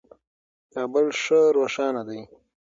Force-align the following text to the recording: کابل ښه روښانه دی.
کابل 0.73 1.07
ښه 1.21 1.39
روښانه 1.55 2.01
دی. 2.09 2.21